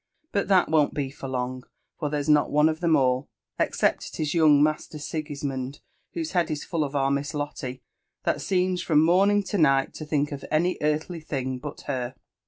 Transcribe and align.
But 0.31 0.47
that 0.47 0.67
won't 0.67 0.95
be 0.95 1.11
for 1.11 1.27
long, 1.27 1.63
for 1.99 2.09
there's 2.09 2.27
not 2.27 2.49
one 2.49 2.67
of 2.69 2.79
them 2.79 2.95
all, 2.95 3.29
except 3.59 4.07
it 4.07 4.19
is 4.19 4.33
young 4.33 4.63
Master 4.63 4.97
Sigismond, 4.97 5.79
whose 6.15 6.31
head 6.31 6.49
is 6.49 6.63
full 6.63 6.83
of 6.83 6.95
our 6.95 7.11
Miss 7.11 7.35
Lotte, 7.35 7.79
that 8.23 8.41
seems 8.41 8.81
from 8.81 9.03
morning 9.05 9.43
to 9.43 9.59
night 9.59 9.93
to 9.93 10.03
think 10.05 10.31
of 10.31 10.43
any 10.49 10.79
earthly 10.81 11.19
thing 11.21 11.59
but 11.59 11.81
her." 11.81 12.15